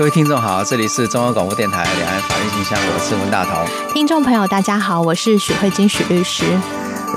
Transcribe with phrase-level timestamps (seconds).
[0.00, 3.92] 各位听众好，这里是中央广播电台两岸法律信箱，我是文大同。
[3.92, 6.42] 听众朋友大家好，我是许慧晶许律师。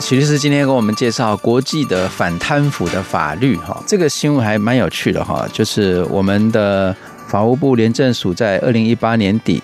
[0.02, 6.94] 许律师今天给我们介绍国际的反贪腐的法律哈，这个新闻还蛮有趣的哈，就是我们的
[7.26, 9.64] 法务部廉政署在二零一八年底。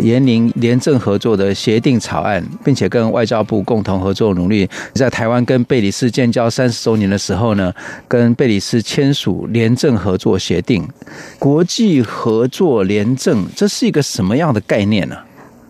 [0.00, 7.72] 延宁廉政合作的协定草案，并且跟外交部共同合作努力，在台湾跟贝里斯建交三十周年的时候呢，
[8.08, 10.86] 跟贝里斯签署廉政合作协定。
[11.38, 15.16] 国际合作廉政，这是一个什么样的概念呢？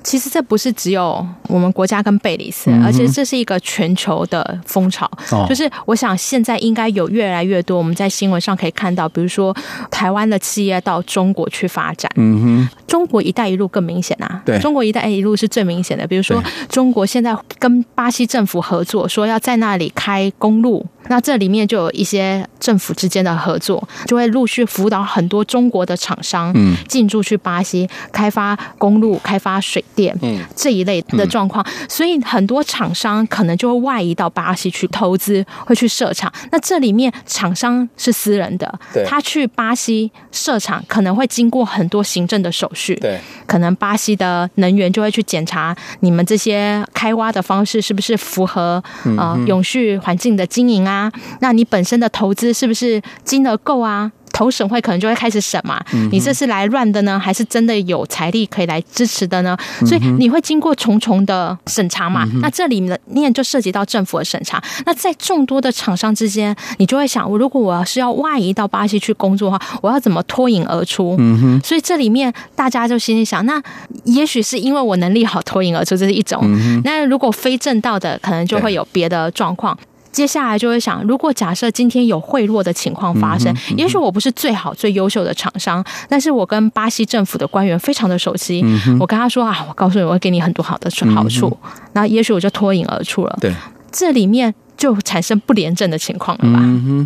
[0.03, 5.11] 其实这不是只有我们国家跟贝里斯，而且这是一个全球的风潮。
[5.49, 9.55] 就是我想现在应该有越来越多我们在新闻上可以看到，比如说
[9.91, 12.11] 台湾的企业到中国去发展。
[12.17, 14.43] 嗯哼，中国“一带一路”更明显啊。
[14.45, 16.07] 对，中国“一带一路”是最明显的。
[16.07, 20.87] 比如说，中国现在跟巴西政府合作，说要在那里开公路。
[21.09, 31.65] 那这里面就有一些政府之间的合作，就会陆续辅导很多中国的厂商，嗯，进驻去巴西开发公路、开发水电，嗯，这一类的状况。
[31.89, 36.33] 所以很多厂商可能就会外移到巴西去投资，会去设厂。
[36.53, 48.83] 那这里面厂商是私人的，对，他去巴西设厂可能会经过很多行政的手续，对，可能巴西的能源就会去检查你们这些开挖的方式是不是符合
[49.17, 50.91] 呃永续环境的经营啊。
[50.91, 51.11] 啊，
[51.41, 54.11] 那你本身的投资是不是金额够啊？
[54.41, 55.79] 投审会可能就会开始审嘛，
[56.11, 59.55] 你这是来乱的呢，还是真的有财力可以来支持的呢？
[59.85, 62.27] 所以你会经过重重的审查嘛。
[62.41, 64.59] 那这里面就涉及到政府的审查。
[64.87, 71.19] 那在众多的厂商之间，你就会想，如果我要是要外移到巴西去工作的话，我要怎么脱颖而出？
[71.63, 73.63] 所以这里面大家就心里想，那
[74.05, 76.41] 也许是因为我能力好脱颖而出，这是一种。
[76.83, 79.77] 那如果非正道的，可能就会有别的状况。
[80.13, 88.65] 接下来就会想，如果假设今天有贿赂的情况发生，也许我不是最好最优秀的厂商，但是我跟巴西政府的官员非常的熟悉，
[88.99, 91.57] 我跟他说啊，我告诉你，我会给你很多好的好处，
[91.93, 93.39] 那也许我就脱颖而出了。
[93.41, 93.55] 对，
[93.93, 96.61] 这里面就产生不廉政的情况了吧？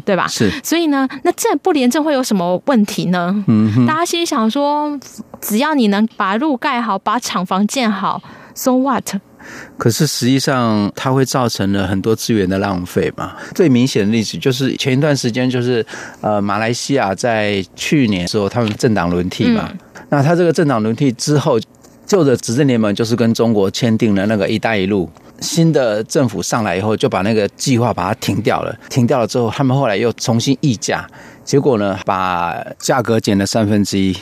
[0.04, 0.26] 对吧？
[0.26, 0.50] 是。
[0.62, 3.44] 所以呢，那这不廉政会有什么问题呢？
[3.86, 4.98] 大家心里想说，
[5.40, 8.22] 只要你能把路盖好，把厂房建好
[8.54, 9.16] ，so what？
[9.76, 13.32] 可是实际上，它会造成了很多资源的浪费嘛。
[13.54, 15.84] 最明显的例子就是前一段时间，就是
[16.20, 19.70] 呃，马来西亚在去年的时候，他们政党轮替嘛。
[20.08, 21.58] 那他这个政党轮替之后，
[22.06, 25.08] 旧的执政联盟就是跟中国签订了那个“一带一路”，
[25.40, 28.76] 新的政府上来以后，就把那个计划把它停掉了。
[28.88, 31.06] 停掉了之后，他们后来又重新议价，
[31.44, 34.14] 结果呢，把价格减了三分之一，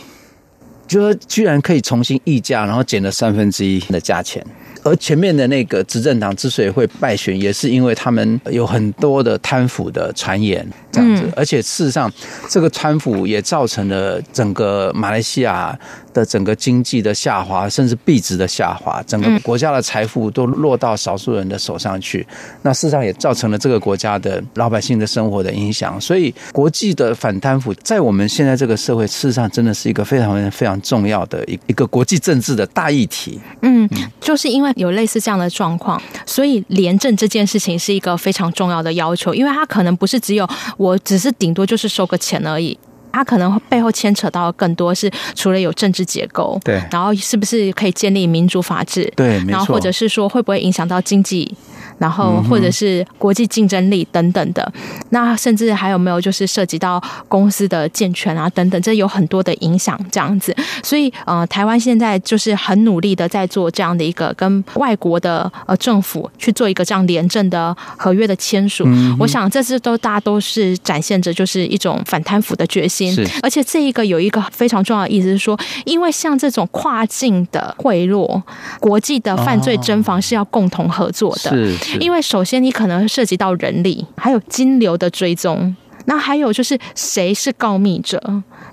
[0.92, 4.44] 就说居然可以重新议价，然后减了三分之一的价钱。
[4.84, 11.22] 而前面的那个执政党之所以会败选，也是因为他们有很多的贪腐的传言，这样子。
[11.36, 12.12] 而且事实上，
[12.48, 15.78] 这个贪腐也造成了整个马来西亚
[16.12, 22.26] 的整个经济的下滑，甚至币值的下滑，整个国家的财富都落到少数人的手上去。
[22.62, 26.00] 那事实上也造成了这个国家的老百姓的生活的影响。
[26.00, 33.40] 所以，国际的反贪腐在我们现在这个社会，事实上真的是一个非常非常重要的一一个国际政治的大议题。
[33.62, 33.88] 嗯，
[34.20, 34.72] 就是因为。
[34.76, 40.48] 有类似这样的状况，所以廉政这件事情是一个非常重要的要求，因为它可能不是只有
[40.78, 42.76] 我只是顶多就是收个钱而已，
[43.12, 51.54] 它可能背后牵扯到更多是除了有政治结构，对，然后是不是可以建立民主法治，对，然后或者是说会不会影响到经济。
[51.98, 54.72] 然后或者是国际竞争力等等的，
[55.10, 60.56] 那甚至还有没有就是涉及到公司的健全啊等等，这有很多的影响这样子。
[60.82, 68.84] 所以呃，台湾现在就是很努力的在做这样的一个跟外国的呃政府去做一个这样廉政的合约的签署。
[69.20, 73.02] 我想这次都大家都是展现着就是一种反贪腐的决心。
[73.10, 78.43] 是，而且这一个有一个非常重要的意思是说，因为像这种跨境的贿赂，
[78.78, 81.51] 国际的犯罪侦防是要共同合作的。
[81.51, 81.99] 是。
[81.99, 88.21] 因为首先你可能涉及到人力，还有金流的追踪，那还有就是谁是告密者？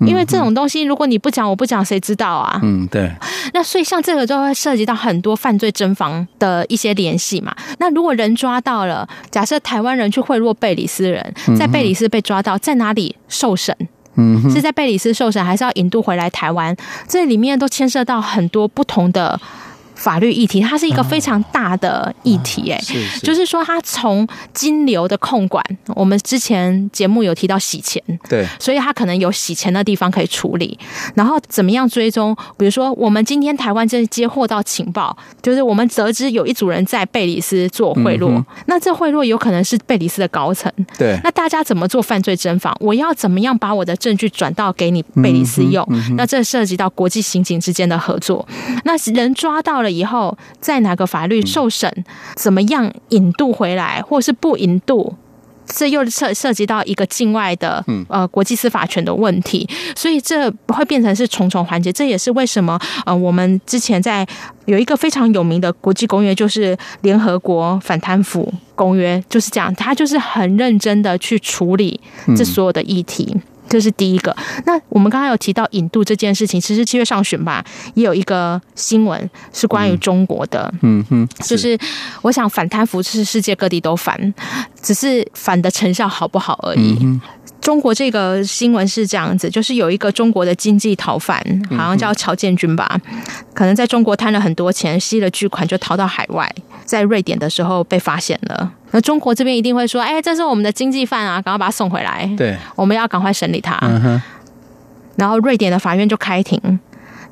[0.06, 2.58] 因为这种东西如果你不讲，我不讲，谁知道啊？
[2.62, 3.10] 嗯，对。
[3.52, 7.54] 那所以像这个就会涉及到很多犯罪侦防的一些联系嘛。
[7.78, 13.76] 那如果人抓到了，假设台湾人去贿赂贝里斯人，在贝里斯被抓到，在哪里受审？
[14.50, 16.76] 是在贝里斯受审，还是要引渡回来台湾？
[17.08, 19.40] 这里面都牵涉到很多不同的。
[20.00, 22.80] 法律议题，它是一个非常大的议题，哎，
[23.22, 25.62] 就是说，它从金流的控管，
[25.94, 30.78] 我们之前节目有提到洗钱，对，所以它可能有洗钱的地方可以处理，
[31.14, 32.34] 然后怎么样追踪？
[32.56, 42.74] 比如说，我们今天台湾这接获到情报，就是我们得知有一组人在贝里斯做贿赂，那这贿赂有可能是贝里斯的高层，对，那大家怎么做犯罪侦防？
[42.80, 45.86] 我要怎么样把我的证据转到给你贝里斯用？
[46.16, 48.48] 那这涉及到国际刑警之间的合作，
[48.84, 49.89] 那人抓到了。
[49.90, 51.92] 以后在哪个法律受审，
[52.36, 55.14] 怎么样引渡回来，或是不引渡，
[55.66, 61.92] 这又涉涉及到一个境外的呃国际司法权的问题，所以这会变成是重重环节。
[61.92, 64.26] 这也是为什么呃我们之前在
[64.66, 72.00] 有一个非常有名的国际公约，就是联合国反贪腐公约，就是这样，他就是很认真的去处理
[72.36, 73.36] 这所有的议题。
[73.70, 74.36] 这是第一个。
[74.66, 77.64] 那我们刚刚有提到引渡这件事情，其实七月上旬吧，
[77.94, 80.70] 也有一个新闻是关于中国的。
[80.82, 81.78] 嗯哼，就是
[82.20, 84.34] 我想反贪腐是世界各地都反，
[84.82, 86.98] 只是反的成效好不好而已。
[87.60, 91.38] 中国这个新闻是这样子，就是有一个中国的经济逃犯，
[91.70, 93.00] 好像叫乔建军吧，
[93.52, 96.50] 可能在中国贪了很多钱，吸了巨款就逃到海外，
[96.84, 98.72] 在瑞典的时候被发现了。
[98.92, 103.78] 那中国这边一定会说：“哎，这是我们的经济犯啊，赶快把他送回来。”对，我们要赶快审理他。
[103.82, 104.20] 嗯。
[105.16, 106.58] 然后瑞典的法院就开庭，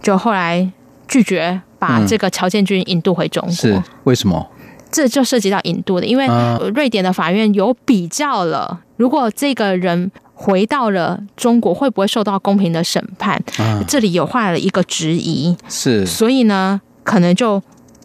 [0.02, 0.70] 就后来
[1.08, 3.52] 拒绝把这个乔建军引渡回中国。
[3.52, 4.46] 是为什么？
[4.90, 6.26] 这就涉及到引渡的，因为
[6.74, 13.42] 瑞典的法院有比较了，如果这个人回到了中国，会不会受到公平的审判？
[13.86, 17.62] 这里有画了一个质疑，是，所以呢，可能就。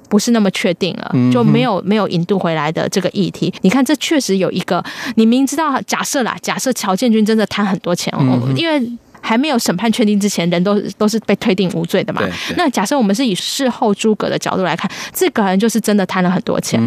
[0.10, 3.52] 不是那么确定了，就没有没有引渡回来的这个议题。
[3.62, 4.84] 你看，这确实有一个，
[5.16, 8.80] 你明知道，假设啦，假设乔建军真的贪很多钱，哦，因为
[9.24, 12.22] 还没有审判确定之前，人都都是被推定无罪的嘛。
[12.58, 16.80] 那假设我们是以事后诸葛的角度来看，这个人就是真的贪了很多钱。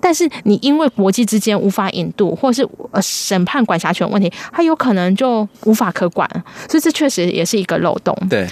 [0.00, 2.62] 但是你因为国际之间无法引渡，或是
[2.92, 6.28] 呃审判管辖权问题，他有可能就无法可管，
[6.68, 8.14] 所以这确实也是一个漏洞。
[8.28, 8.46] 对。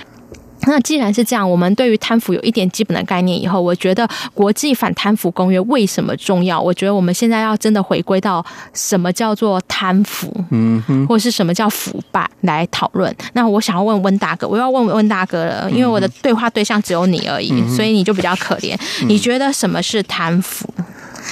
[0.67, 6.61] 那既然是这样，我们对于贪腐有一点基本的概念以后，我觉得国际反贪腐公约为什么重要？
[6.61, 13.15] 我觉得我们现在要真的回归到什么叫做贪腐，嗯哼，或者是什么叫腐败来讨论。
[13.33, 18.77] 那我想要问温大哥，我要问温大哥了，因为我的对话对象只有你而已，所以你就比较可怜。
[19.07, 20.69] 你觉得什么是贪腐？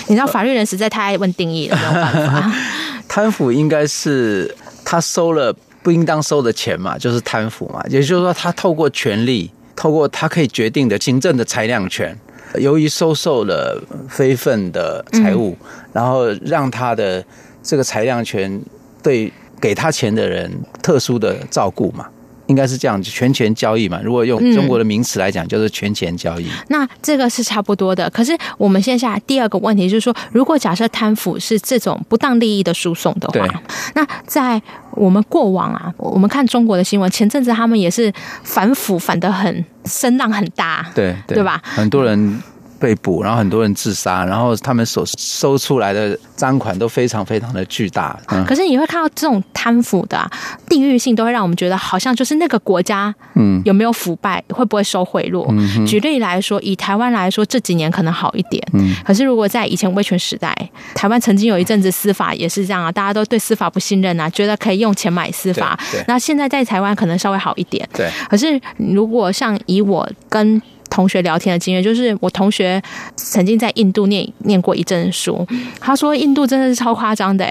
[0.06, 2.52] 你知道法律人实在太爱问定义了，没有办法。
[3.08, 4.54] 贪腐应该是
[4.84, 5.54] 他收了。
[5.84, 7.80] 不应当收的钱嘛，就是贪腐嘛。
[7.90, 12.18] 也就是说，他透过权力，透过他可以决定的行政的裁量权，
[12.58, 13.78] 由于收受了
[14.08, 15.54] 非分的财物，
[15.92, 17.22] 然后让他的
[17.62, 18.60] 这个裁量权
[19.02, 20.50] 对给他钱的人
[20.82, 22.08] 特殊的照顾嘛。
[22.46, 24.00] 应该是这样子，权钱交易嘛。
[24.02, 26.44] 如果用中国的名词来讲，就是权钱交易。
[26.44, 26.64] 嗯。
[26.68, 28.08] 那这个是差不多的。
[28.10, 33.62] 可是我们现在第二个问题就是说，如果假设贪腐是这种不当利益的输送的话，
[33.94, 34.60] 那在
[34.92, 38.12] 我们过往啊，我们看中国的新闻，前阵子他们也是
[38.42, 41.60] 反腐反的很声浪很大，对对，对吧？
[41.64, 42.42] 很多人。
[42.84, 48.14] 被捕，然后很多人自杀，然后他们所收出来的赃款都非常非常的巨大。
[48.28, 50.30] 嗯、可是你会看到这种贪腐的、啊、
[50.68, 55.46] 地域性，都会让我们觉得好像就是那个国家，嗯，有没有腐败，嗯、会不会收贿赂？
[55.48, 58.62] 嗯、举例来说，以台湾来说，这几年可能好一点。
[58.74, 60.54] 嗯，可是如果在以前威权时代，
[60.94, 65.78] 台湾曾经有一阵子司法也是这样啊，大家都对司法不信任啊，觉得可以用钱买司法。
[66.06, 67.88] 那现在在台湾可能稍微好一点。
[67.94, 70.60] 对，可是如果像以我跟
[70.90, 72.80] 同学聊天的经验，就是我同学
[73.16, 75.46] 曾经在印度念念过一阵书，
[75.80, 77.44] 他说印度真的是超夸张的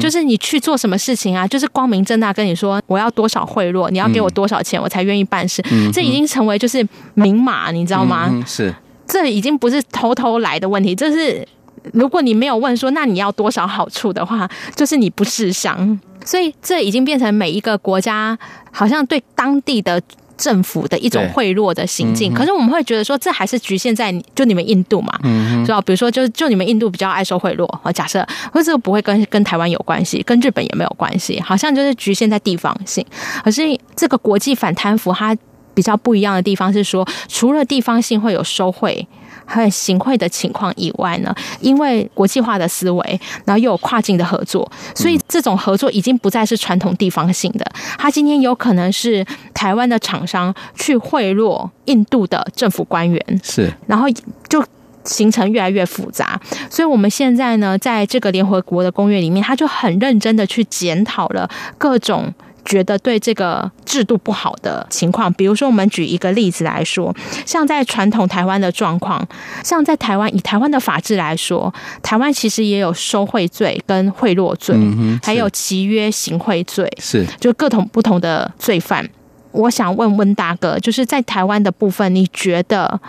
[0.00, 5.62] 就是你去做什么事情啊，就是光明正大跟你说我要多少贿赂，你要给我多少钱，我才愿意办事，
[5.92, 8.42] 这已经成为就是明码，你知道吗？
[8.46, 8.74] 是，
[9.06, 11.46] 这已经不是偷偷来的问题，这是
[11.92, 18.38] 如果你没有问说那你要多少好处的话，就是你不识相，所以这已经变成每一个国家
[18.70, 20.00] 好像对当地的。
[20.36, 25.80] 政府的一种贿赂的行径，可是我们会觉得说，这还是局限在就你们印度嘛，嗯，知道？
[25.80, 33.04] 比如说，就就你们印度比较爱收贿赂，啊，假设，或者这个不会跟跟台湾有关系，跟日本也没有关系，好像就是局限在地方性。
[33.44, 33.62] 可是
[33.94, 35.36] 这个国际反贪腐，它
[35.74, 39.06] 比较不一样的地方是说，除了地方性会有收贿。
[39.46, 47.64] 还有行贿的情况以外呢，因为国际化的思维，然后又有跨境的合作，所以这种合作已经不再是传统地方性的。
[47.96, 49.24] 他今天有可能是
[49.54, 54.06] 台湾的厂商去贿赂印度的政府官员，是，然后
[54.48, 54.62] 就
[55.04, 56.38] 形成越来越复杂。
[56.68, 61.48] 所以我们现在呢，在这个联合国的公约里面，他就很认真的去检讨了
[61.78, 62.34] 各种。
[62.66, 65.32] 觉得对这个制度不好的情况。
[65.32, 67.14] 比如说，我们举一个例子来说，
[67.46, 69.26] 像在传统台湾的状况，
[69.64, 74.76] 像在台湾以台湾的法制来说，台湾其实也有收贿罪跟贿赂罪，
[75.22, 79.08] 还有契约行贿罪，是就各种不同的罪犯。
[79.52, 83.00] 我想问温大哥，就是在台湾的部分，你觉得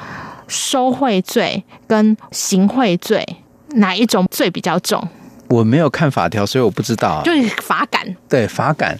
[0.48, 3.26] 收贿罪跟行贿罪
[3.72, 5.06] 哪一种罪比较重？
[5.50, 7.22] 我没有看法条，所以我不知道。
[7.24, 8.98] 就是法感，对，法感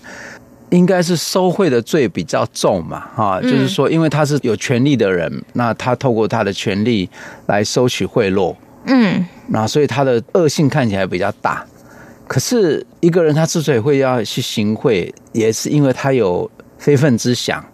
[0.70, 7.10] 应该是收贿的罪比较重嘛，哈，就是说，因为他是有权利的人，那他透过他的权利
[7.48, 8.56] 来收取贿赂，
[8.86, 11.66] 嗯，那所以他的恶性看起来比较大。
[12.28, 16.50] 可是一个人他之所以会要去行贿，也是因为他有。
[16.80, 17.66] 非分之想，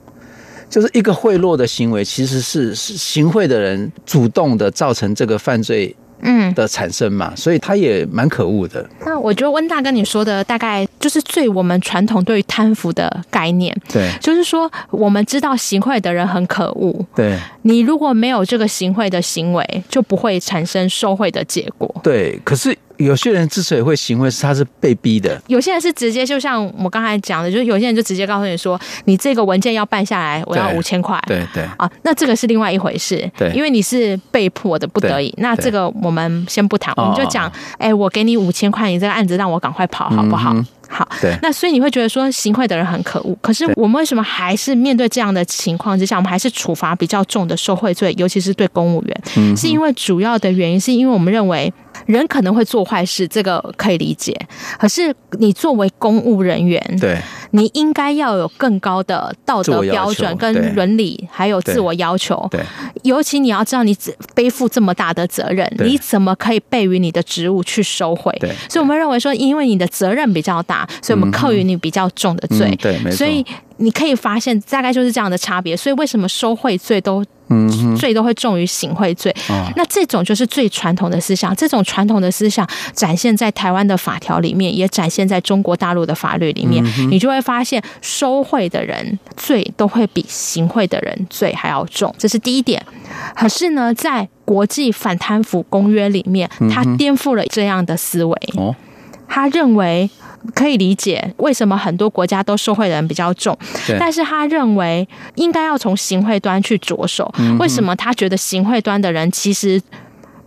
[0.69, 8.89] 就是一个贿赂的行为，其实是是行贿的人主动的造成这个犯罪嗯的产生嘛，所以他也蛮可恶的。
[9.05, 22.75] 那我觉得温大跟你说的大概就是最我们传统对于贪腐的概念，对，就是说我们知道行贿的人很可恶，对，你如果没有这个行贿的行为，就不会产生受贿的结果，对，可是。
[23.03, 33.29] 有些人之所以会行贿，是他是被逼的；有些人是直接，就像我刚才讲的，就是有些人就直接告诉你说：“你这个文件要办下来，我要五千块。”对对啊，那这个是另外一回事。
[33.37, 35.33] 对，因为你是被迫的，不得已。
[35.37, 40.53] 那这个我们先不谈，我们就讲：哎，我给你五千块，你这个案子让我赶快跑，好不好？
[40.53, 41.07] 嗯、好。
[41.21, 41.35] 对。
[41.41, 49.21] 那所以你会觉得说行贿的人很可恶，可是我们为什么还是面对这样的情况之下，我们还是处罚比较重的受贿罪，尤其是对公务员？
[49.37, 51.71] 嗯，是因为主要的原因是因为我们认为。
[52.05, 54.35] 人可能会做坏事，这个可以理解。
[54.79, 62.47] 可是你作为公务人员，对，你应该要有更高的道德标准跟伦理，还有自我要求。
[62.51, 62.61] 对，
[63.03, 63.95] 尤其你要知道，你
[64.33, 68.35] 背负这么大的责任，你怎么可以背于你的职务去收回？
[68.39, 72.75] 对，所以我们认为说，因为你的责任比较大，所以我们扣于你比较重的罪。
[72.81, 72.99] 对。
[73.11, 73.45] 所以
[73.77, 75.75] 你可以发现，大概就是这样的差别。
[75.75, 77.23] 所以为什么收贿罪都？
[77.49, 79.29] 嗯，罪都会重于行贿罪。
[79.49, 81.53] 哦，那这种就是最传统的思想。
[81.55, 86.83] 这种传统的思想展现在台湾的法条里面，也展现在中国大陆的法律里面。
[86.97, 92.15] 嗯，你就会发现，收贿的人罪都会比行贿的人罪还要重。
[92.17, 92.81] 这是第一点。
[93.35, 98.35] 可是呢，在国际反贪腐公约里面，他颠覆了这样的思维。
[98.55, 98.73] 哦，
[99.27, 100.09] 他认为。
[100.53, 103.57] 可以理解为什么很多国家都受贿的人比较重，
[103.97, 107.33] 但是他认为应该要从行贿端去着手。
[107.59, 109.81] 为什么他觉得行贿端的人其实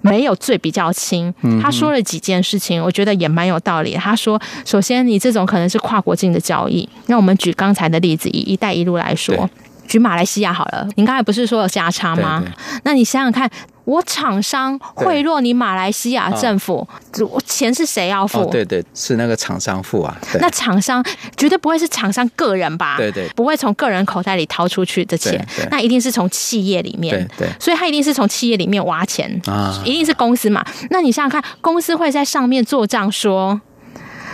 [0.02, 1.32] 没有罪比较轻？
[1.62, 3.94] 他说了几件事情，我觉得也蛮有道理。
[3.94, 9.48] 他说，首先你这种可能是跨国境的交易，那我们举刚才的例子，以“一带一路”来说，
[9.88, 10.86] 举马来西亚好了。
[10.96, 12.44] 您刚才不是说有价差吗？
[12.84, 13.50] 那你想想看。
[13.86, 16.86] 我厂商贿赂你马来西亚政府，
[17.30, 18.44] 我钱是谁要付？
[18.50, 20.14] 对对，是那个厂商付啊。
[20.40, 21.02] 那厂商
[21.36, 22.96] 绝对不会是厂商个人吧？
[22.96, 27.16] 对对，不会从个人口袋里掏出去的钱，那一定是从企业里面。
[27.38, 30.64] 对对，所以他一定是从企业里面挖钱啊，一定是公司嘛。
[30.90, 33.60] 那你想想看，公司会在上面做账说，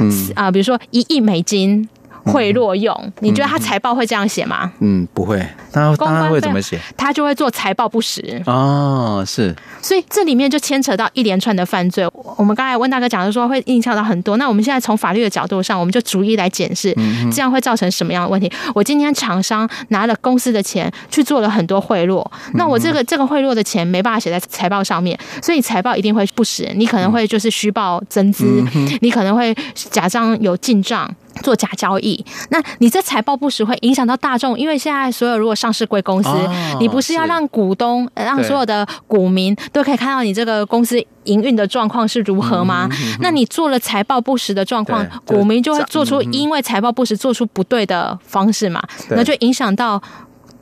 [0.01, 1.87] 嗯啊，比如说一亿美金。
[2.25, 4.71] 贿赂用，你觉得他财报会这样写吗？
[4.81, 5.45] 嗯，不会。
[5.73, 6.79] 那他会怎么写？
[6.97, 8.43] 他就会做财报不实。
[8.47, 9.55] 哦，是。
[9.81, 12.09] 所以这里面就牵扯到一连串的犯罪。
[12.37, 14.37] 我们刚才温大哥讲的说会影响到很多。
[14.37, 16.95] 那我们现在从法律的角度上，我们就逐一来检视，
[17.33, 18.51] 这样会造成什么样的问题？
[18.75, 22.25] 我今天厂商拿了公司的钱去做了很多贿赂，
[22.55, 26.71] 那我这个这个贿赂的钱没办法写在财报上面，所以财报一定会不实。
[26.77, 28.63] 你可能会就是虚报增资，
[29.01, 31.11] 你可能会假装有进账。
[31.43, 42.89] 做假交易，那你这财报不实会影响到大众，因为现在所有如果上市贵公司，哦、你不是要让股东、让所有的股民都可以看到你这个公司营运的状况是如何吗？
[42.91, 50.03] 嗯嗯、那你做了财报不实的状况，股民就会做出因为财报不实做出不对的方式嘛，那就影响到。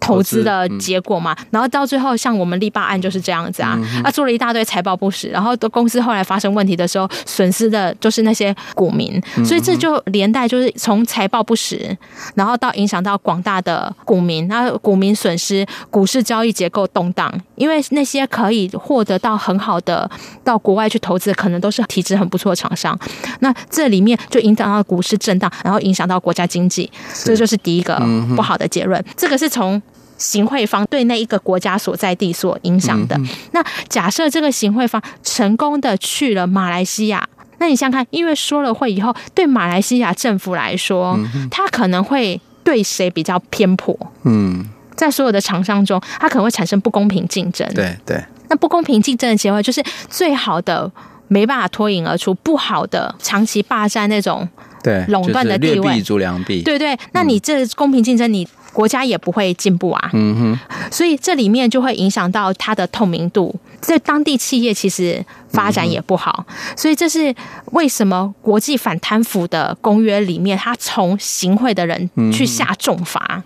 [0.01, 11.97] 投资的结果嘛，然后到最后像我们力霸案就是这样子啊，他做了一大堆财报不实，然后的公司后来发生问题的时候，损失的就是那些股民，所以这就连带就是从财报不实，
[12.35, 20.11] 然后到影响到广大的股民，那股民损失，股市交易结构动荡，因为那些可以获得到很好的
[20.43, 22.99] 到国外去投资，可能都是体质很不错的厂商，
[23.41, 26.91] 那这里面就影响到股市震荡，然后影响到国家经济，
[27.25, 28.01] 这就是第一个
[28.35, 29.05] 不好的结论。
[29.17, 29.81] 这个是从。
[30.21, 33.19] 行贿方对那一个国家所在地所影响的，
[33.53, 37.27] 那假设这个行贿方成功的去了马来西亚，
[37.59, 41.19] 那你想想看，因为说了会以后，对马来西亚政府来说，
[41.51, 43.97] 他可能会对谁比较偏颇？
[44.25, 47.67] 嗯，在所有的厂商中，他可能会产生不公平竞争。
[47.75, 50.93] 对对，那不公平竞争的结果就是最好的
[51.29, 54.47] 没办法脱颖而出，不好的长期霸占那种。
[54.83, 56.63] 对垄断的地位，劣币逐良币。
[56.63, 60.11] 对对，那你这公平竞争，你国家也不会进步啊。
[60.13, 66.45] 嗯哼，所以这里面就会影响到它的透明度，在当地企业其实发展也不好。
[66.49, 67.35] 嗯、所以这是
[67.73, 73.43] 为什么国际反贪腐的公约里面，他从行贿的人去下重罚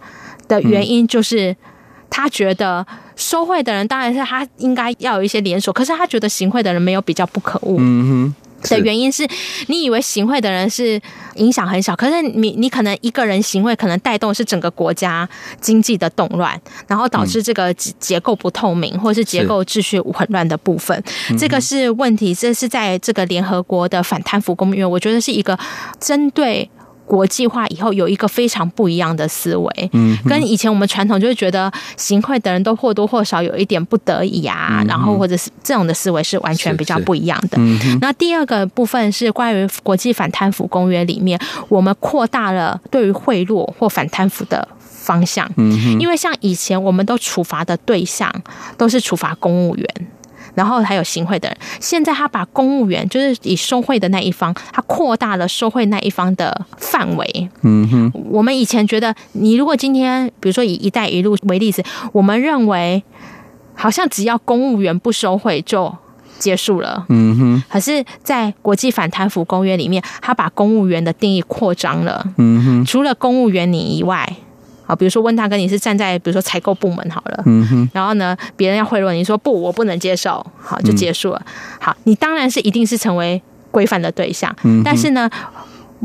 [0.49, 1.57] 的原因，就是
[2.11, 7.77] 他觉得收贿的人当然是他应该要有一些连锁，可是他觉得行贿的人没有比较不可恶。
[7.79, 8.35] 嗯哼。
[8.71, 9.27] 的原因是
[9.69, 11.01] 你以为行贿的人是
[11.37, 15.29] 影响很小，可是你你可能一个人行贿，可能带动是整个国家
[15.61, 21.03] 经济的动乱，然后导致这个结构不透明，或是结构秩序混乱的部分，
[21.39, 22.35] 这个是问题。
[22.35, 25.59] 这是在这个联合国的反贪腐公约，我觉得是一个
[26.01, 26.69] 针对。
[27.07, 37.59] 国际化以后有一个非常不一样的思维，嗯，跟以前我们传统就是觉得行贿的人都或多或少有一点不得已啊，然后或者是这种的思维是完全比较不一样的。
[38.01, 48.33] 那第二个部分是关于国际反贪腐公约里面，我们扩大了对于贿赂或反贪腐的方向，嗯，因为像以前我们都处罚的对象
[48.79, 49.87] 都是处罚公务员。
[50.55, 57.49] 然后还有行贿的人，现在他把公务员，就是以收贿的那一方，他扩大了收贿那一方的范围。
[57.63, 61.83] 嗯哼，我们以前觉得，你如果今天，比如说以“一带一路”为例子，
[62.13, 63.03] 我们认为
[63.75, 65.95] 好像只要公务员不收贿就
[66.39, 67.05] 结束了。
[67.09, 72.25] 嗯哼，可是，在国际反贪腐公约里面，他把公务员的定义扩张了。
[72.39, 74.37] 嗯哼，除了公务员你以外。
[74.87, 81.43] 好，比如说温大哥，你是站在比如说采购部门好了，嗯哼，然后呢，别人要贿赂你说不，我不能接受，好，就结束了。
[81.45, 85.31] 嗯、好，你当然是一定是成为规范的对象，嗯，但是呢，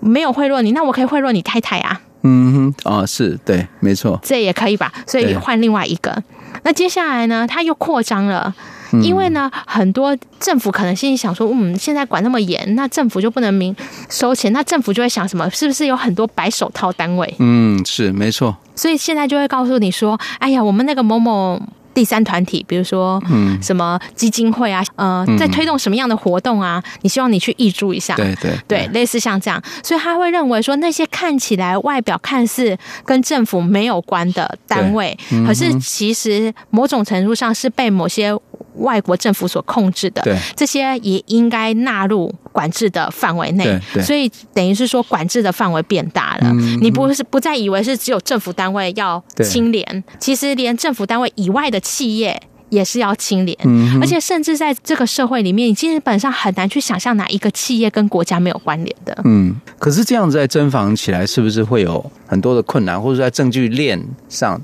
[0.02, 4.92] 没有贿赂你，那我可以贿赂你太太啊，嗯哼，哦，是对，没错，这也可以吧？
[5.06, 6.24] 所以换另外一个，
[6.64, 8.56] 那接下来呢，他又扩张了。
[9.04, 13.76] 因为呢，很多政府可能心里想说，嗯，现在管那么严，那政府就不能明
[14.10, 15.50] 收钱，那政府就会想什么？
[15.50, 17.34] 是不是有很多白手套单位？
[17.40, 18.56] 嗯，是没错。
[18.76, 21.62] 所以现在就会告诉你说，哎呀，我们那个某某。
[21.92, 26.82] 第三团体，比如说，嗯，什么基金会啊，呃，在推动什么样的活动啊？
[27.02, 38.34] 你希望你去挹注一下，对对对，类似像这样，所以他会认为说，那些看起来外表看似跟政府没有关的单位，可是其实某种程度上是被某些
[38.80, 40.24] 外国政府所控制的，
[40.56, 43.80] 这些也应该纳入管制的范围内。
[44.02, 46.54] 所以等于是说，管制的范围变大了。
[46.82, 51.78] 你不是不再以为是只有政府单位要清廉，其实连政府单位以外的。
[51.90, 52.40] 企业
[52.70, 53.58] 也是要清廉，
[54.00, 59.20] 而且甚至在这个社会里面，你基本上很难去想象哪一个企业跟国家没有关联的。
[59.26, 64.62] 嗯，可是这样子在侦防起来，是不是会有很多的困难，或者在证据链上，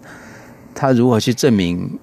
[0.76, 1.98] 他如何去证明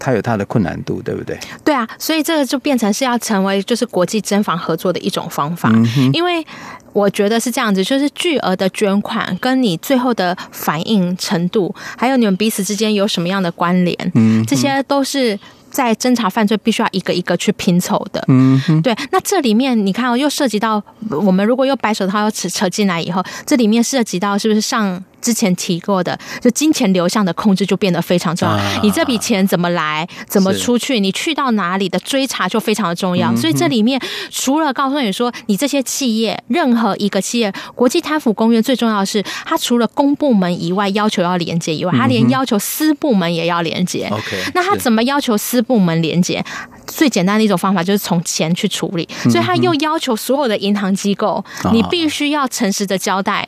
[0.00, 1.38] 他有它的困难度，对不对？
[1.62, 5.70] 对啊，所以这个就变成是要成为就是国际侦防合作的一种方法，
[6.12, 6.44] 因为。
[6.92, 15.38] 我觉得是这样子，就是巨额的捐款跟你最后的反应程度，还有你们彼此之间有什么样的关联，嗯，这些都是
[15.70, 18.92] 在侦查犯罪必须要一个一个去拼凑的，嗯，对。
[19.12, 25.00] 那这里面你看哦，又涉及到我们如果又白手套又扯扯进来以后，这里面涉及到是不是上？
[25.20, 28.54] 之前提过的，就金钱流向的控制就变得非常重要。
[28.54, 33.34] 啊、你这笔钱怎么来，怎么出去，你去到哪里的追查就非常的重要。
[33.36, 44.08] 所以这里面除了告诉你说，你这些企业，任何一个企业，国际贪腐公约最重要的是，它除了公部门以外要求要连接以外，它连要求私部门也要连接。
[44.10, 46.44] OK，那它怎么要求私部门连接？
[46.86, 49.08] 最简单的一种方法就是从钱去处理。
[49.28, 53.46] 所以他又要求所有的银行机构，你必须要诚实的交代。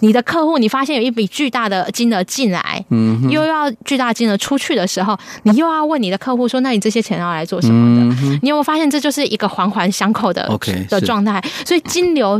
[0.00, 11.42] 你的客户，你发现有一笔巨大的金额进来，嗯，又要巨大金额出去的时候，你又要问你的客户说：“那你这些钱要来做什么的？”嗯、你有没有发现这就是一个环环相扣的 OK 的状态？
[11.64, 12.38] 所以金流，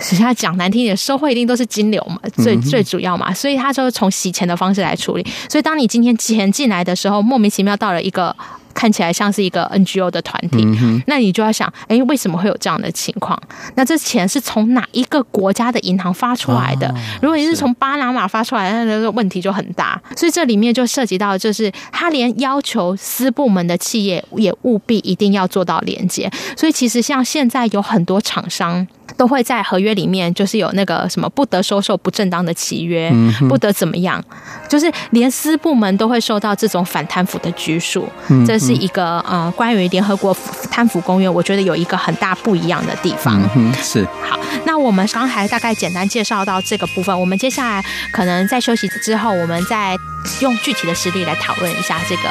[0.00, 5.26] 实际上讲难听一点，收获一定都是金流嘛，最最主要嘛，所以他就从洗钱的方式来处理。
[5.48, 8.34] 所以当你今天钱进来的时候，莫名其妙到了一个。
[8.74, 13.40] 看起来像是一个 NGO 的团体，嗯，那你就要想，哎，为什么会有这样的情况？
[13.76, 16.88] 那这钱是从哪一个国家的银行发出来的？
[16.88, 20.00] 哦，如果你是从巴拿马发出来的，那这个问题就很大。
[20.16, 26.30] 所以这里面就涉及到，就是他连要求私部门的企业也务必一定要做到连接。
[26.56, 28.86] 所以其实像现在有很多厂商。
[29.16, 34.22] 都会在合约里面，就是有那个什么不得收受不正当的契约，嗯、不得怎么样，
[34.68, 38.08] 就是连私部门都会受到这种反贪腐的拘束。
[38.28, 40.36] 嗯、这是一个呃，关于联合国
[40.70, 43.40] 贪腐公约，我觉得有一个很大不一样的地方。
[43.56, 49.96] 嗯、是好，那我们刚才大概简单介绍到这个部分，我们接下来可能在休息之后，我们再
[50.40, 52.22] 用具体的实例来讨论一下这个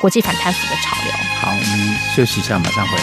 [0.00, 1.12] 国际反贪腐的潮流。
[1.40, 3.02] 好，我们休息一下，马上回来。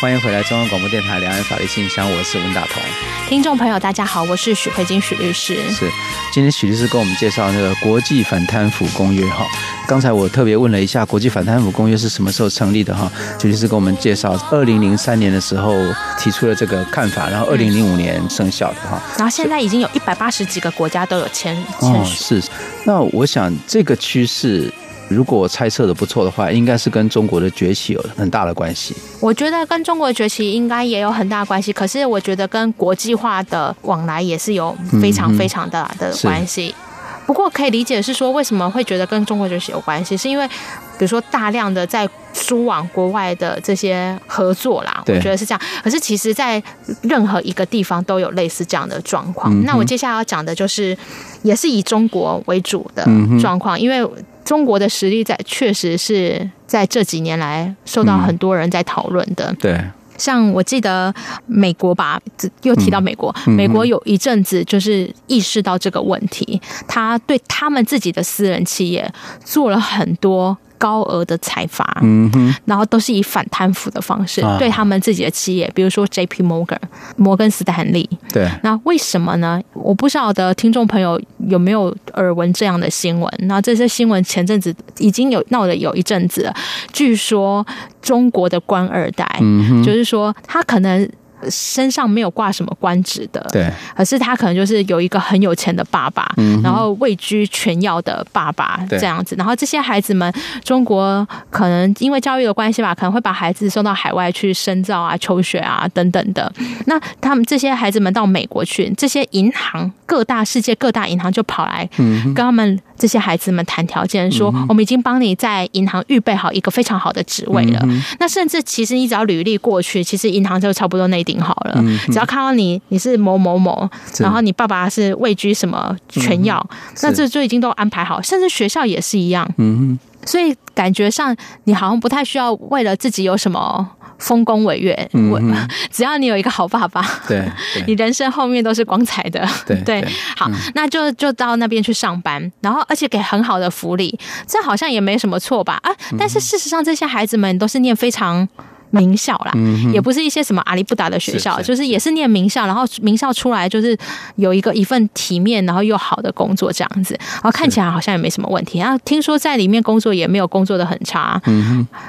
[0.00, 2.80] 欢迎回来，中央广播电台两岸法律信箱，我是文大同。
[3.28, 5.56] 听众朋友，大家好，我是许慧金许律师。
[5.72, 5.90] 是，
[6.32, 9.44] 今天许律师跟我们介绍那个国际反贪腐公约哈。
[9.88, 13.10] 刚才我特别问了一下，国际反贪腐公约是什么时候成立的哈？
[13.40, 15.74] 许律师跟我们介绍，二零零三年的时候
[16.16, 19.02] 提出了这个看法，然后二零零五年生效的哈。
[19.16, 21.96] 然后现在已经有一百八十几个国家都有签签署。
[21.96, 22.42] 哦，是。
[22.84, 24.72] 那我想这个趋势。
[25.08, 28.94] 如果我猜测的不错的话，应该是跟中国的崛起有很大的关系。
[29.20, 36.74] 我觉得跟中国的崛起应该也有很大关系，可是我觉得跟国际化的往来也是有非常非常大的关系。
[36.76, 45.60] 嗯、不过可以理解是说，为什么会觉得跟中国崛起有关系，是因为比如说大量的在输往国外的这些合作啦，我觉得是这样。
[45.82, 46.62] 可是其实，在
[47.02, 49.52] 任何一个地方都有类似这样的状况。
[49.54, 50.96] 嗯、那我接下来要讲的就是，
[51.42, 53.04] 也是以中国为主的
[53.40, 54.06] 状况，因为。
[54.48, 59.54] 中国的实力在确实是在这几年来受到很多人在讨论的。
[59.60, 59.78] 对，
[60.16, 62.18] 像我记得美国吧，
[62.62, 69.12] 又提到美国，美国有一阵子就是意识到这个问题，他对他们自己的私人企业
[69.44, 70.56] 做了很多。
[70.78, 76.42] 高额的财阀，嗯哼，然后都是以反贪腐的方式对他们自己的企业，比如说 J.P.
[76.42, 76.78] Morgan
[77.16, 79.60] 摩根斯坦利，对，那为什么呢？
[79.74, 83.30] 我不晓得听众朋友有没有耳闻这样的新闻？
[83.40, 86.54] 那这些新闻前阵子已经有闹了有一阵子了，
[86.92, 87.66] 据说
[88.00, 91.08] 中国的官二代，嗯哼，就是说他可能。
[91.48, 100.32] 身上没有挂什么官职的，对，可是他可能就是有一个很有钱的爸爸，嗯，然后位居权要的爸爸这样子，然后这些孩子们，
[100.64, 106.52] 中国可能因为教育的关系吧，可能会把孩子送到海外去深造啊、求学啊等等的。
[106.86, 117.86] 那他们这些孩子们到美国去，这些银行各大世界各大银行就跑来跟他们这些孩子们谈条件，说我们已经帮你在银行预备好一个非常好的职位了。
[118.18, 121.24] 那甚至其实你只要履历过去，其实银行就差不多那。
[121.28, 123.86] 定好了，只要看到你，你是某某某，
[124.18, 126.66] 然后你爸爸是位居什么全要，
[127.02, 129.46] 那这就已经都安排好，甚至学校也是一样。
[129.58, 133.86] 嗯，所以感觉上你好像不太需要为了自己有什么
[134.18, 135.54] 丰功伟业，嗯，
[135.92, 137.46] 只要你有一个好爸爸，对，
[137.86, 139.46] 你人生后面都是光彩的。
[139.66, 145.78] 对对，好，那就就到那边去上班，然后而且给很好的福利，这好像也没什么错吧？
[145.82, 148.48] 啊，但是事实上这些孩子们都是念非常。
[148.90, 149.52] 名校啦，
[149.92, 153.96] 也不是一些什么阿里不达的学校，就是也是念名校，然后名校出来就是
[154.36, 158.78] 有一个一份体面，然后又好的工作这样子，然后看起来好像也没什么问题。
[158.78, 161.40] 然后听说在里面工作也没有工作的很差，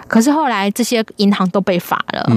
[0.07, 2.29] 可是后来这些银行都被罚了，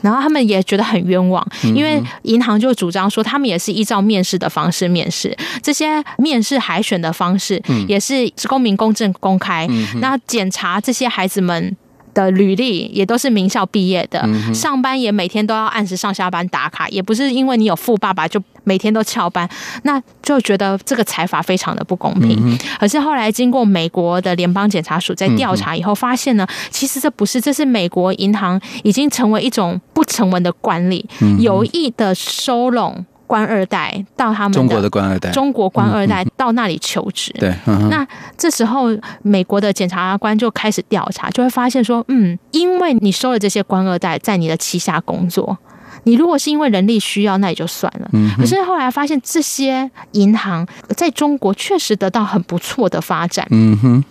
[0.00, 9.66] 然后他们也觉得很冤枉，因为银行就主张说他们也是依照面试的方式面试，这些面试海选的方式也是公平、公正、公开，
[10.00, 11.76] 那检查这些孩子们。
[12.14, 19.48] 的履历也都是名校毕业的，嗯，上班也每天都要按时上下班打卡，也不是因为你有富爸爸就每天都翘班，
[19.82, 22.58] 那就觉得这个财阀非常的不公平，嗯。
[22.80, 33.04] 可是后来经过美国的联邦检察署在调查以后，发现呢，其实这不是，这是美国银行已经成为一种不成文的惯例，嗯，有意的收拢。
[33.26, 37.32] 官二代到他们的中国的官二代，中国官二代到那里求职。
[37.38, 37.54] 对，
[37.90, 38.06] 那
[38.36, 38.88] 这时候
[39.22, 45.56] 美国的检察官就开始调查，就会发现说，嗯，因为你收了这些官二代在你的旗下工作。
[46.04, 48.08] 你如果是因为人力需要，那也就算了。
[48.12, 48.30] 嗯。
[48.38, 53.46] 可是后来发现，这些银行在中国确实得到很不错的发展。
[53.50, 54.04] 嗯哼。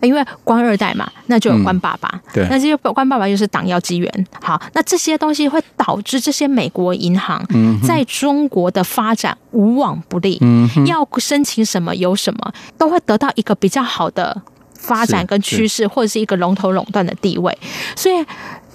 [0.00, 2.08] 因为官二代嘛，那就有官爸爸。
[2.12, 2.48] 嗯、对。
[2.48, 4.26] 那这些官爸爸就是党要机缘。
[4.40, 7.44] 好，那这些东西会导致这些美国银行
[7.86, 10.38] 在中国的发展无往不利。
[10.40, 10.68] 嗯。
[10.86, 14.42] 要申请什么有什么，都会得到一个比较好的
[14.74, 17.56] 发展跟趋势，或者是一个龙头垄断的地位。
[17.96, 18.24] 所以。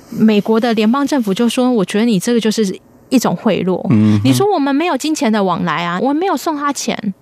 [0.10, 2.78] 美国的联邦政府就说：“我觉得你这个就是
[3.10, 3.86] 一种贿赂。
[3.90, 7.14] 嗯，你说我们没有金钱的往来啊，我们没有送他钱，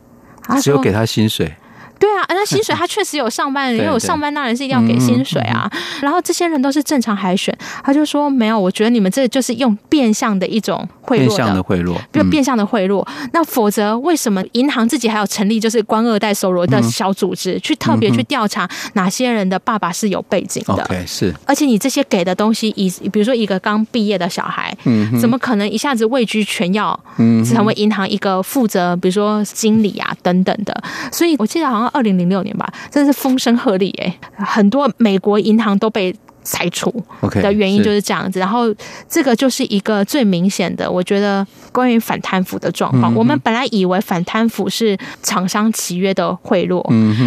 [0.61, 1.51] 只有给他薪水。
[1.99, 5.69] 对啊，那 薪水他确实有上班，因为我上班当然是一定要给薪水啊。
[6.01, 13.05] 然后这些人都是正常海选，他就说没有，我觉得你们这就是用变相的一种贿赂，变相的贿赂，就变相的贿赂。
[13.33, 20.83] 那否则为什么银行自己还要成立就是官二代搜罗的小组织，去特别去调查哪些人的爸爸是有背景的？
[20.87, 21.33] 对，是。
[21.45, 24.75] 而且你这些给的东西，以比如说一个刚毕业的小孩，
[25.19, 26.97] 怎么可能一下子位居全要，
[27.45, 30.75] 成为银行一个负责，比如说经理啊等等的？
[31.11, 36.93] 所以我记得好像二零零六年吧，真的是风声鹤唳哎，很多美国银行都被裁除
[37.31, 38.39] 的原因就是这样子。
[38.39, 38.73] 然后
[39.09, 43.13] 这个就是一个最明显的，我觉得关于反贪腐的状况。
[43.15, 46.83] 我们本来以为反贪腐是厂商契约的贿赂，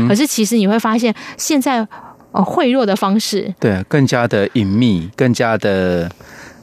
[0.09, 1.87] 可是其实你会发现现在
[2.33, 6.11] 呃贿赂的方式对更加的隐秘，更加的。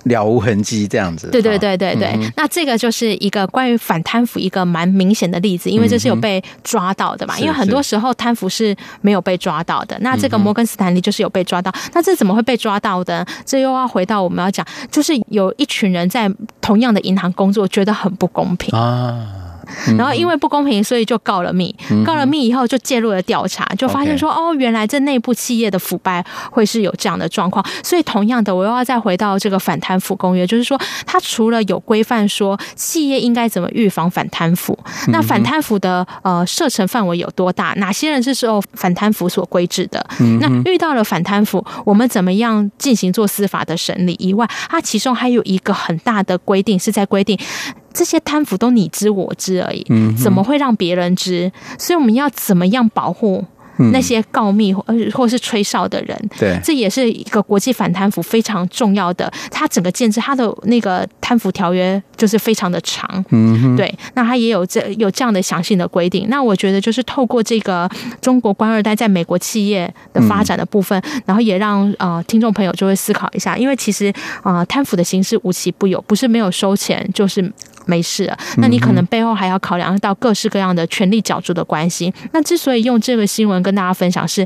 [0.06, 2.14] 了无痕迹这样子，对对对对对。
[2.16, 7.36] 嗯、那这个就是一个关于反贪腐一个蛮明显的例子，因为这是有被抓到的嘛。
[7.38, 9.98] 嗯、因为很多时候贪腐是没有被抓到的。
[10.02, 11.72] 那这个摩根斯坦利就是有被抓到。
[11.72, 13.26] 嗯、那这怎么会被抓到的？
[13.46, 19.45] 这又要回到我们要讲，就是有一群人在同样的银行工作，觉得很不公平啊。
[19.98, 21.76] 然后因为不公平，所以就告了密。
[22.06, 27.66] 告了密以后，就介入了调查，就发现说，哦，原来这内部企业的腐败会是有这样的状况。
[27.84, 37.74] 所以同样的，我又要再回到这个反贪腐公约，就是说，它除了有规范说企业应该怎么预防反贪腐，那反贪腐的呃射程范围有多大？
[37.78, 40.06] 哪些人是受反贪腐所规制的？
[40.40, 44.16] 那遇到了反贪腐，我们怎么样进行做司法的审理？
[44.20, 47.38] 以外，它其中还有一个很大的规定，是在规定。
[47.96, 49.84] 这些贪腐都你知我知而已，
[50.22, 51.50] 怎么会让别人知？
[51.80, 53.44] 所以我们要怎么样保护
[53.92, 56.30] 那些告密或或是吹哨的人？
[56.38, 59.32] 对，这也是一个国际反贪腐非常重要的。
[59.50, 63.26] 它整个建制，它的那个贪腐条约就是非常的长。
[63.30, 66.28] 嗯，对，那它也有这有这样的详细的规定。
[66.30, 67.90] 那我觉得就是透过这个
[68.22, 77.52] 中国官二代在美国企业的发展的部分，然后也让呃听众朋友就会思考一下，因为其实啊贪腐的形式无奇不有，不是没有收钱就是。
[77.86, 82.14] 没事，那你可能背后还要考量到各式各样的权力角逐的关系。
[82.32, 84.46] 那之所以用这个新闻跟大家分享，是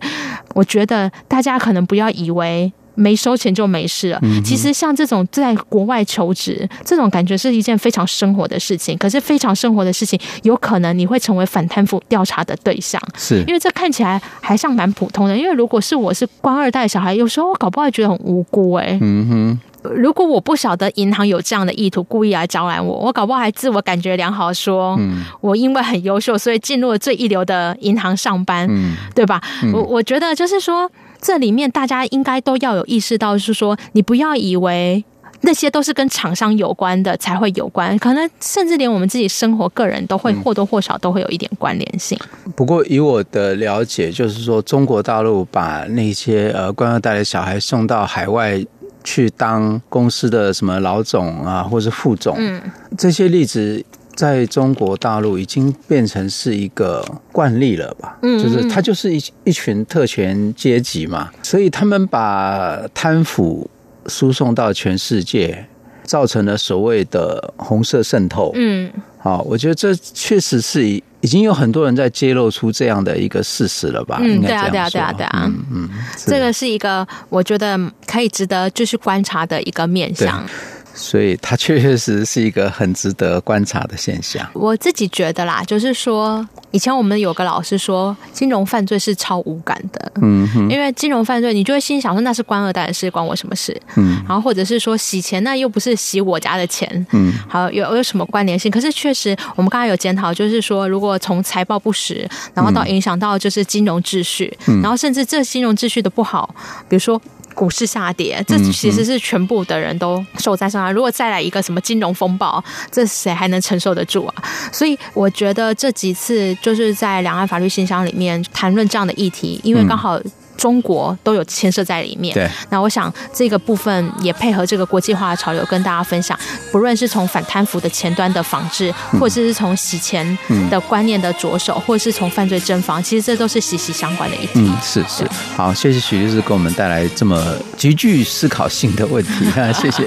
[0.53, 4.19] 我觉得大家可能不要以为没收钱就没事了。
[4.43, 8.97] 其实像这种在国外求职，这种感觉是一件非常生活的事情。
[8.97, 15.37] 可是非常生活的事情，有可能你会成为反贪腐调查的对象，是因为这看起来还像蛮普通的。
[15.37, 18.97] 因为如果是我是官二代小孩，有时候我搞不好会觉得很无辜哎。
[18.99, 19.59] 嗯哼。
[19.83, 29.41] 如果我不晓得银行有这样的意图，故意来招揽我，我搞不好还自我感觉良好，说，嗯，我因为很优秀，所以进入了最一流的银行上班，嗯，对吧？
[29.63, 35.03] 嗯，我我觉得就是说，这里面大家应该都要有意识到，是说，你不要以为
[35.41, 42.19] 那些都是跟厂商有关的才会有关，可能甚至连我们自己生活、个人都会或多或少都会有一点关联性。
[42.53, 48.61] 不过，以我的了解，就是说，中国大陆把那些呃官二代的小孩送到海外。
[49.03, 52.61] 去当公司的什么老总啊，或是副总，嗯，
[52.97, 53.83] 这些例子
[54.15, 58.17] 在中国大陆已经变成是一个惯例了吧？
[58.21, 63.69] 嗯，就是他就是一一群特权阶级嘛，所以他们把贪腐
[64.07, 65.65] 输送到全世界，
[66.03, 68.51] 造成了所谓的红色渗透。
[68.55, 71.03] 嗯，好，我觉得这确实是一。
[71.21, 74.19] 已经有很多人在揭露出这样的一个事实了吧？
[74.21, 75.89] 嗯，对啊，对啊，对啊，对啊，嗯嗯，
[76.25, 77.77] 这个是一个我觉得
[78.07, 80.45] 可以值得就是观察的一个面向。
[80.93, 84.45] 所以它确确实实是一个很值得观察的现象。
[84.53, 90.11] 我自己觉得啦，就是说，以前我们有个老师说，金融犯罪是超无感的。
[90.21, 93.79] 嗯哼，因为金融犯罪，你就会心想说，那是官二代的事，关我什么事？
[93.95, 97.05] 嗯，然后或者是说洗钱，那又不是洗我家的钱。
[97.11, 98.69] 嗯，好，有有什么关联性？
[98.71, 106.53] 可是确实，我们刚才有检讨，就是说，如果从财报不实，然后到影响到就是金融秩序，嗯，然后甚至这金融秩序的不好，
[106.87, 107.21] 比如说。
[107.53, 110.91] 股市下跌，这其实是全部的人都受灾上啊！
[110.91, 114.43] 如果再来一个什么金融风暴，这谁还能承受得住啊？
[114.71, 120.19] 所以我觉得这几次就是在两岸法律信箱里面谈论这样的议题，因为刚好。
[120.59, 122.33] 中国都有牵涉在里面。
[122.33, 126.37] 对，那我想这个部分也配合这个国际化的潮流，跟大家分享。
[126.71, 130.37] 不论是从反贪腐的前端的防治，或者是从洗钱
[130.69, 134.51] 的观念的着手，或者是从犯罪侦防，其实这都是息息相关的一体。
[134.55, 135.25] 嗯，是是。
[135.55, 139.71] 好，谢谢许律师给我们带来这么极具思考性的问题 啊。
[139.71, 140.05] 谢谢，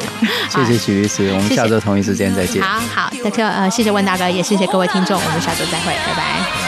[0.50, 1.30] 谢谢许律师。
[1.32, 2.62] 我们下周同一时间再见。
[2.62, 5.18] 好好，那就呃，谢谢温大哥，也谢谢各位听众。
[5.18, 6.61] 我们下周再会，拜拜。